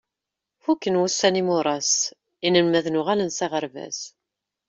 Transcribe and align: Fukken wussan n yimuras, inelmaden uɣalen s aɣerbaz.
Fukken 0.63 0.99
wussan 0.99 1.33
n 1.35 1.39
yimuras, 1.39 1.91
inelmaden 2.47 2.99
uɣalen 2.99 3.31
s 3.37 3.39
aɣerbaz. 3.45 3.97